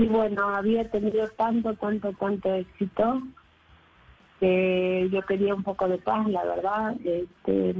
Y 0.00 0.06
bueno, 0.06 0.48
había 0.48 0.90
tenido 0.90 1.28
tanto, 1.36 1.74
tanto, 1.74 2.10
tanto 2.14 2.54
éxito 2.54 3.20
que 4.38 5.10
yo 5.12 5.20
quería 5.26 5.54
un 5.54 5.62
poco 5.62 5.86
de 5.88 5.98
paz, 5.98 6.26
la 6.26 6.42
verdad. 6.42 6.96
Este, 7.04 7.74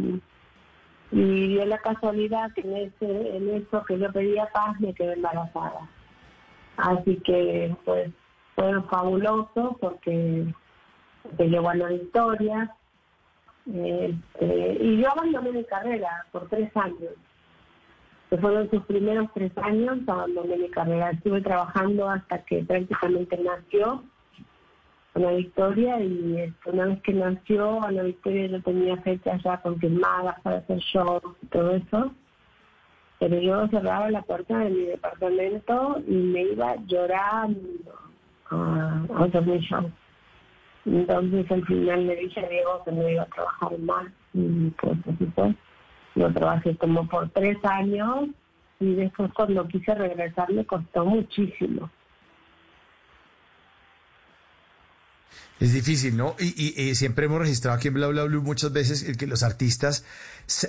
y 1.13 1.49
dio 1.49 1.65
la 1.65 1.79
casualidad 1.79 2.53
que 2.53 2.61
en, 2.61 2.77
ese, 2.77 3.37
en 3.37 3.49
eso 3.49 3.83
que 3.87 3.99
yo 3.99 4.13
pedía 4.13 4.51
paz 4.53 4.79
me 4.81 4.93
quedé 4.93 5.15
embarazada. 5.15 5.89
Así 6.77 7.17
que 7.25 7.75
pues 7.87 8.11
fue 8.55 8.83
fabuloso 8.83 9.79
porque 9.81 10.53
te 11.39 11.49
llevó 11.49 11.71
a 11.71 11.75
la 11.75 11.89
victoria. 11.89 12.77
Este, 13.65 14.77
y 14.79 14.99
yo 15.01 15.11
abandoné 15.11 15.53
mi 15.53 15.65
carrera 15.65 16.27
por 16.33 16.51
tres 16.51 16.71
años. 16.77 17.15
Que 18.31 18.39
fueron 18.39 18.71
sus 18.71 18.85
primeros 18.85 19.29
tres 19.35 19.51
años, 19.59 19.99
abandoné 20.07 20.57
mi 20.57 20.71
carrera. 20.71 21.11
Estuve 21.11 21.41
trabajando 21.41 22.09
hasta 22.09 22.45
que 22.45 22.63
prácticamente 22.63 23.37
nació 23.39 24.05
Ana 25.15 25.33
Victoria. 25.33 26.01
Y 26.01 26.37
este, 26.39 26.71
una 26.71 26.87
vez 26.87 27.03
que 27.03 27.13
nació 27.13 27.83
Ana 27.83 28.05
Victoria 28.05 28.47
yo 28.47 28.63
tenía 28.63 28.97
fechas 28.99 29.43
ya 29.43 29.61
confirmadas 29.61 30.41
para 30.43 30.59
hacer 30.59 30.79
shows 30.79 31.23
y 31.43 31.47
todo 31.47 31.73
eso. 31.73 32.13
Pero 33.19 33.39
yo 33.41 33.67
cerraba 33.69 34.11
la 34.11 34.23
puerta 34.23 34.59
de 34.61 34.71
mi 34.71 34.85
departamento 34.85 36.01
y 36.07 36.15
me 36.15 36.43
iba 36.43 36.77
llorando 36.87 37.59
a, 38.49 39.05
a 39.13 39.23
otro 39.25 39.43
show. 39.59 39.91
Entonces 40.87 41.51
al 41.51 41.67
final 41.67 42.07
le 42.07 42.17
dije 42.17 42.41
a 42.41 42.49
Diego 42.49 42.83
que 42.85 42.93
no 42.93 43.09
iba 43.09 43.23
a 43.23 43.27
trabajar 43.27 43.79
más. 43.81 44.07
Y 44.35 44.71
pues 44.71 44.99
así 45.07 45.27
fue 45.35 45.55
yo 46.15 46.33
trabajé 46.33 46.77
como 46.77 47.09
por 47.09 47.29
tres 47.31 47.59
años 47.65 48.29
y 48.79 48.95
después 48.95 49.33
cuando 49.35 49.67
quise 49.69 49.95
regresar 49.95 50.51
me 50.53 50.65
costó 50.65 51.05
muchísimo 51.05 51.91
Es 55.61 55.75
difícil, 55.75 56.17
¿no? 56.17 56.37
Y, 56.39 56.95
siempre 56.95 57.27
hemos 57.27 57.39
registrado 57.39 57.77
aquí 57.77 57.89
en 57.89 57.95
Bla 57.95 58.07
Bla 58.07 58.25
Blue 58.25 58.41
muchas 58.41 58.73
veces 58.73 59.15
que 59.19 59.27
los 59.27 59.43
artistas 59.43 60.05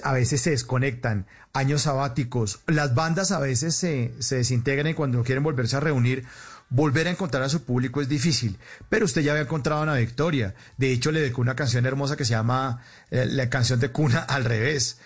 a 0.03 0.11
veces 0.11 0.41
se 0.41 0.49
desconectan, 0.49 1.27
años 1.53 1.83
sabáticos, 1.83 2.59
las 2.67 2.93
bandas 2.93 3.31
a 3.31 3.39
veces 3.39 3.73
se, 3.73 4.11
se 4.19 4.35
desintegran 4.35 4.87
y 4.87 4.93
cuando 4.93 5.23
quieren 5.23 5.45
volverse 5.45 5.77
a 5.77 5.79
reunir, 5.79 6.25
volver 6.69 7.07
a 7.07 7.11
encontrar 7.11 7.43
a 7.43 7.49
su 7.49 7.63
público 7.63 8.01
es 8.01 8.09
difícil. 8.09 8.57
Pero 8.89 9.05
usted 9.05 9.21
ya 9.21 9.31
había 9.31 9.43
encontrado 9.43 9.81
una 9.81 9.95
victoria. 9.95 10.55
De 10.77 10.91
hecho, 10.91 11.13
le 11.13 11.21
dedicó 11.21 11.39
una 11.39 11.55
canción 11.55 11.85
hermosa 11.85 12.17
que 12.17 12.25
se 12.25 12.31
llama 12.31 12.83
eh, 13.11 13.25
La 13.25 13.49
canción 13.49 13.79
de 13.79 13.91
cuna 13.91 14.19
al 14.19 14.43
revés. 14.43 14.99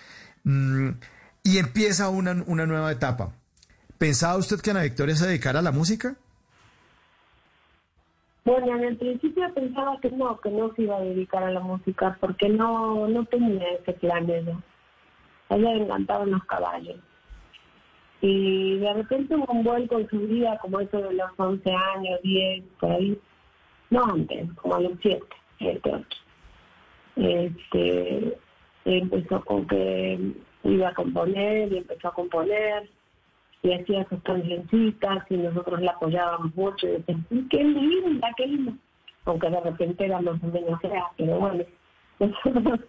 Mm, 0.45 0.91
y 1.43 1.57
empieza 1.57 2.09
una, 2.09 2.43
una 2.47 2.65
nueva 2.65 2.91
etapa. 2.91 3.33
¿Pensaba 3.97 4.37
usted 4.37 4.61
que 4.61 4.71
Ana 4.71 4.83
Victoria 4.83 5.15
se 5.15 5.27
dedicara 5.27 5.59
a 5.59 5.63
la 5.63 5.71
música? 5.71 6.15
Bueno, 8.45 8.75
en 8.75 8.83
el 8.83 8.97
principio 8.97 9.51
pensaba 9.55 9.99
que 9.99 10.11
no, 10.11 10.39
que 10.39 10.51
no 10.51 10.71
se 10.75 10.83
iba 10.83 10.97
a 10.97 11.01
dedicar 11.01 11.43
a 11.43 11.51
la 11.51 11.61
música, 11.61 12.15
porque 12.21 12.47
no, 12.47 13.07
no 13.07 13.25
tenía 13.25 13.67
ese 13.69 13.93
plan 13.93 14.29
ella. 14.29 14.55
A 15.49 15.55
ella 15.55 15.73
le 15.73 15.83
encantaban 15.83 16.29
los 16.29 16.43
caballos. 16.45 16.99
Y 18.21 18.77
de 18.77 18.93
repente 18.93 19.35
hubo 19.35 19.51
un 19.51 19.63
vuelco 19.63 19.99
en 19.99 20.09
su 20.09 20.19
vida, 20.19 20.59
como 20.61 20.79
eso 20.79 20.97
de 20.99 21.13
los 21.13 21.31
11 21.37 21.71
años, 21.71 22.19
10, 22.21 22.63
por 22.79 22.91
ahí. 22.91 23.19
No 23.89 24.03
antes, 24.05 24.51
como 24.53 24.75
a 24.75 24.79
los 24.79 24.93
7, 25.01 25.25
7, 25.57 25.91
8. 25.91 26.07
Este, 27.15 28.37
empezó 28.85 29.43
con 29.43 29.67
que 29.67 30.33
iba 30.63 30.89
a 30.89 30.93
componer 30.93 31.71
y 31.71 31.77
empezó 31.77 32.07
a 32.09 32.13
componer 32.13 32.89
y 33.63 33.73
hacía 33.73 34.07
sus 34.07 34.21
cancioncitas 34.21 35.25
y 35.29 35.37
nosotros 35.37 35.81
la 35.81 35.91
apoyábamos 35.91 36.55
mucho 36.55 36.87
y 36.87 36.91
decíamos, 36.91 37.25
qué 37.49 37.63
linda, 37.63 38.29
qué 38.37 38.47
linda. 38.47 38.73
Aunque 39.25 39.49
de 39.49 39.59
repente 39.59 40.05
o 40.13 40.47
menos 40.47 40.81
fea, 40.81 41.05
pero 41.17 41.39
bueno, 41.39 41.63
nosotros 42.19 42.79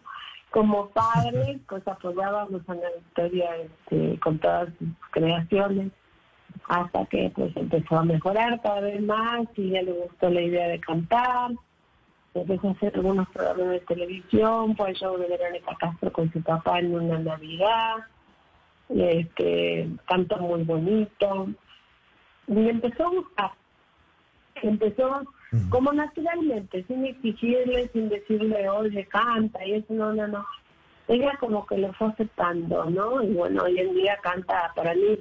como 0.50 0.88
padres 0.91 1.59
pues 1.69 1.87
apoyábamos 1.88 2.62
a 2.69 2.75
la 2.75 2.88
Victoria 2.97 3.56
este, 3.56 4.19
con 4.21 4.38
todas 4.38 4.69
sus 4.78 4.88
creaciones 5.10 5.92
hasta 6.69 7.04
que 7.06 7.31
pues 7.34 7.56
empezó 7.56 7.98
a 7.98 8.04
mejorar 8.04 8.60
cada 8.62 8.81
vez 8.81 9.00
más 9.03 9.47
y 9.56 9.71
ya 9.71 9.82
le 9.82 9.92
gustó 9.92 10.31
la 10.31 10.42
idea 10.42 10.69
de 10.69 10.81
cantar 10.81 11.53
empezó 12.42 12.69
a 12.69 12.72
hacer 12.72 12.92
algunos 12.94 13.28
programas 13.30 13.72
de 13.72 13.80
televisión 13.80 14.76
fue 14.76 14.91
el 14.91 14.97
show 14.97 15.16
de 15.19 15.28
Verónica 15.28 15.76
Castro 15.78 16.12
con 16.12 16.32
su 16.32 16.42
papá 16.42 16.78
en 16.78 16.94
una 16.94 17.19
Navidad 17.19 18.04
este, 18.88 19.88
canta 20.06 20.36
muy 20.36 20.62
bonito. 20.64 21.48
Y 22.48 22.69
empezó 22.69 23.06
a 23.06 23.10
gustar. 23.10 23.50
Empezó 24.62 25.22
como 25.70 25.92
naturalmente, 25.92 26.84
sin 26.86 27.04
exigirle, 27.04 27.88
sin 27.88 28.08
decirle, 28.08 28.68
oye, 28.68 29.06
canta, 29.06 29.64
y 29.64 29.74
eso, 29.74 29.94
no, 29.94 30.12
no, 30.12 30.26
no. 30.26 30.44
Ella 31.08 31.36
como 31.38 31.64
que 31.66 31.78
lo 31.78 31.92
fue 31.94 32.08
aceptando, 32.08 32.84
¿no? 32.86 33.22
Y 33.22 33.32
bueno, 33.32 33.62
hoy 33.62 33.78
en 33.78 33.94
día 33.94 34.18
canta, 34.22 34.72
para 34.74 34.94
mí, 34.94 35.18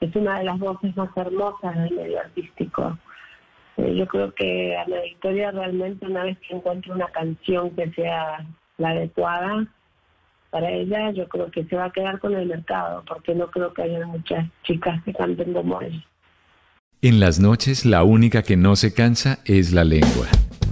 es 0.00 0.16
una 0.16 0.38
de 0.38 0.44
las 0.44 0.58
voces 0.58 0.96
más 0.96 1.16
hermosas 1.16 1.74
del 1.76 1.94
medio 1.94 2.20
artístico. 2.20 2.98
Eh, 3.76 3.94
yo 3.96 4.06
creo 4.06 4.34
que 4.34 4.76
a 4.76 4.86
la 4.88 5.00
Victoria 5.02 5.50
realmente 5.50 6.06
una 6.06 6.24
vez 6.24 6.38
que 6.38 6.54
encuentre 6.54 6.92
una 6.92 7.08
canción 7.08 7.70
que 7.70 7.90
sea 7.92 8.46
la 8.78 8.90
adecuada, 8.90 9.66
para 10.50 10.70
ella 10.70 11.10
yo 11.10 11.28
creo 11.28 11.50
que 11.50 11.64
se 11.64 11.76
va 11.76 11.86
a 11.86 11.92
quedar 11.92 12.20
con 12.20 12.34
el 12.34 12.46
mercado, 12.46 13.02
porque 13.08 13.34
no 13.34 13.50
creo 13.50 13.74
que 13.74 13.82
haya 13.82 14.06
muchas 14.06 14.46
chicas 14.62 15.02
que 15.04 15.12
canten 15.12 15.52
como 15.52 15.80
ella. 15.80 16.04
En 17.02 17.20
las 17.20 17.40
noches 17.40 17.84
la 17.84 18.04
única 18.04 18.42
que 18.42 18.56
no 18.56 18.76
se 18.76 18.94
cansa 18.94 19.40
es 19.44 19.72
la 19.72 19.84
lengua. 19.84 20.28